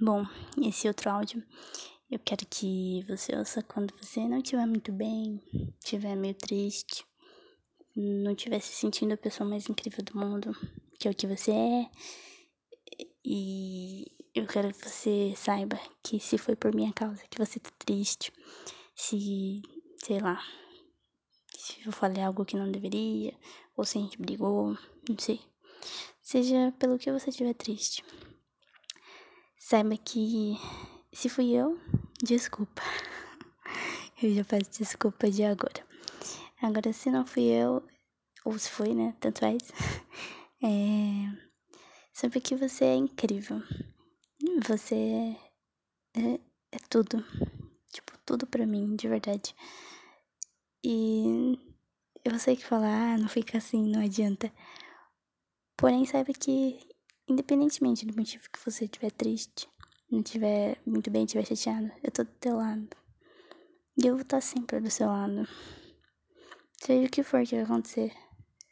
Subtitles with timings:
[0.00, 0.26] Bom,
[0.66, 1.44] esse outro áudio
[2.10, 5.40] eu quero que você ouça quando você não estiver muito bem,
[5.78, 7.04] estiver meio triste,
[7.94, 10.56] não estiver se sentindo a pessoa mais incrível do mundo,
[10.98, 11.90] que é o que você é.
[13.22, 17.70] E eu quero que você saiba que se foi por minha causa que você tá
[17.78, 18.32] triste,
[18.94, 19.60] se,
[19.98, 20.42] sei lá,
[21.54, 23.34] se eu falei algo que não deveria,
[23.76, 24.76] ou se a gente brigou,
[25.08, 25.40] não sei.
[26.22, 28.02] Seja pelo que você estiver triste.
[29.72, 30.58] Saiba que
[31.14, 31.80] se fui eu,
[32.22, 32.82] desculpa.
[34.22, 35.82] Eu já peço desculpa de agora.
[36.60, 37.82] Agora, se não fui eu,
[38.44, 39.16] ou se foi, né?
[39.18, 39.62] Tanto faz.
[40.62, 40.68] É...
[42.12, 43.62] Saiba que você é incrível.
[44.68, 45.34] Você
[46.16, 46.34] é,
[46.70, 47.24] é tudo.
[47.90, 49.56] Tipo, tudo pra mim, de verdade.
[50.84, 51.58] E
[52.22, 54.52] eu sei que falar, ah, não fica assim, não adianta.
[55.78, 56.78] Porém, saiba que,
[57.28, 59.68] independentemente do motivo que você estiver triste,
[60.10, 62.88] não estiver muito bem, estiver chateado, eu tô do teu lado.
[63.96, 65.46] E eu vou estar sempre do seu lado.
[66.82, 68.12] Seja o que for que vai acontecer,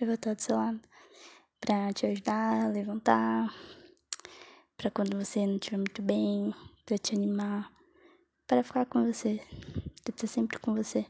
[0.00, 0.80] eu vou estar do seu lado.
[1.60, 3.52] Pra te ajudar levantar.
[4.76, 7.72] Pra quando você não estiver muito bem, pra te animar.
[8.46, 9.40] Para ficar com você.
[10.04, 11.06] Pra estar sempre com você.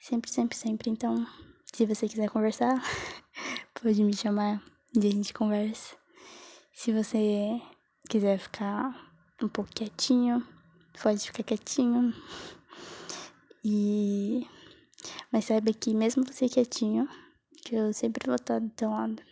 [0.00, 0.90] Sempre, sempre, sempre.
[0.90, 1.26] Então,
[1.72, 2.82] se você quiser conversar,
[3.80, 4.62] pode me chamar
[4.94, 5.96] e a gente conversa.
[6.78, 7.58] Se você
[8.06, 9.10] quiser ficar
[9.42, 10.46] um pouco quietinho,
[11.02, 12.12] pode ficar quietinho.
[13.64, 14.46] E
[15.32, 17.08] mas saiba que mesmo você quietinho,
[17.64, 19.22] que eu sempre vou estar do teu lado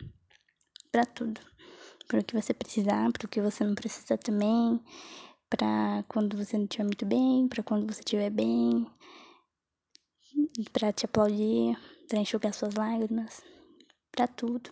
[0.91, 1.39] para tudo.
[2.07, 4.83] Para o que você precisar, para o que você não precisa também,
[5.47, 8.87] para quando você não estiver muito bem, para quando você estiver bem,
[10.73, 11.77] para te aplaudir,
[12.09, 13.43] para enxugar suas lágrimas,
[14.11, 14.71] para tudo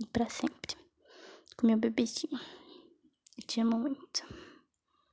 [0.00, 0.81] e para sempre.
[1.62, 2.40] Meu bebezinho.
[3.38, 4.26] Eu te amo muito.